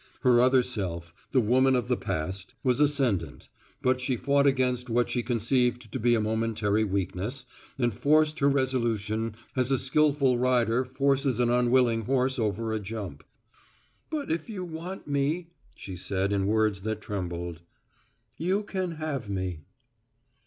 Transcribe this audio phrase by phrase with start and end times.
[0.21, 3.49] Her other self, the woman of the past, was ascendant,
[3.83, 7.45] but she fought against what she conceived to be a momentary weakness,
[7.77, 13.23] and forced her resolution as a skillful rider forces an unwilling horse over a jump.
[14.09, 17.61] "But if you want me," she said in words that trembled,
[18.37, 19.65] "you can have me."